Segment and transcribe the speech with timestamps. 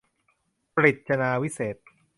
[0.75, 1.83] ปฤจฉาวิเศษณ์